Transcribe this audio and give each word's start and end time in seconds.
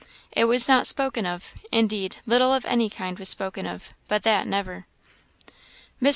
It 0.31 0.45
was 0.45 0.67
not 0.67 0.87
spoken 0.87 1.27
of; 1.27 1.53
indeed, 1.71 2.15
little 2.25 2.51
of 2.55 2.65
any 2.65 2.89
kind 2.89 3.19
was 3.19 3.29
spoken 3.29 3.67
of, 3.67 3.93
but 4.07 4.23
that 4.23 4.47
never. 4.47 4.87
Mrs. 6.01 6.09